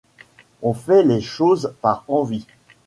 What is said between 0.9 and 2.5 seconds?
les choses par envie